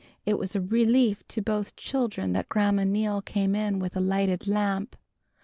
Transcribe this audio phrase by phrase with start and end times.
[0.25, 4.47] It was a relief to both children when Grandma Neal came in with a lighted
[4.47, 4.95] lamp.